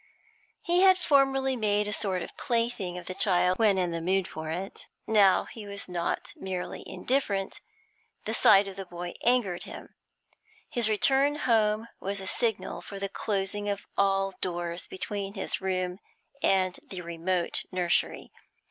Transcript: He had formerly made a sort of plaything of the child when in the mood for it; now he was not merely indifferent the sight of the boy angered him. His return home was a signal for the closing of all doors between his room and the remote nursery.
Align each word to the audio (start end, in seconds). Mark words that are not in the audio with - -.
He 0.63 0.81
had 0.81 0.97
formerly 0.97 1.55
made 1.55 1.87
a 1.87 1.93
sort 1.93 2.23
of 2.23 2.35
plaything 2.35 2.97
of 2.97 3.05
the 3.05 3.13
child 3.13 3.59
when 3.59 3.77
in 3.77 3.91
the 3.91 4.01
mood 4.01 4.27
for 4.27 4.49
it; 4.49 4.87
now 5.05 5.45
he 5.45 5.67
was 5.67 5.87
not 5.87 6.33
merely 6.35 6.83
indifferent 6.87 7.61
the 8.25 8.33
sight 8.33 8.67
of 8.67 8.77
the 8.77 8.85
boy 8.87 9.13
angered 9.23 9.65
him. 9.65 9.93
His 10.71 10.89
return 10.89 11.35
home 11.35 11.87
was 11.99 12.19
a 12.19 12.25
signal 12.25 12.81
for 12.81 12.97
the 12.97 13.09
closing 13.09 13.69
of 13.69 13.85
all 13.95 14.33
doors 14.41 14.87
between 14.87 15.35
his 15.35 15.61
room 15.61 15.99
and 16.41 16.79
the 16.81 17.01
remote 17.01 17.61
nursery. 17.71 18.31